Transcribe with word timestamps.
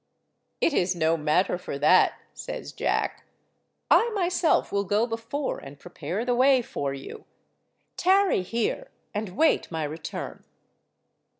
"It 0.61 0.73
is 0.73 0.95
no 0.95 1.15
matter 1.15 1.59
for 1.59 1.77
that," 1.77 2.13
says 2.33 2.71
Jack. 2.71 3.23
"I 3.91 4.09
myself 4.15 4.71
will 4.71 4.83
go 4.83 5.05
before 5.05 5.59
and 5.59 5.77
prepare 5.79 6.25
the 6.25 6.33
way 6.33 6.63
for 6.63 6.91
you. 6.91 7.25
Tarry 7.97 8.41
here, 8.41 8.89
and 9.13 9.37
wait 9.37 9.69
my 9.69 9.83
return." 9.83 10.43